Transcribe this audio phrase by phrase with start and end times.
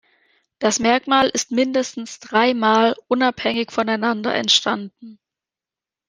[0.57, 5.19] Das Merkmal ist mindestens dreimal unabhängig voneinander entstanden.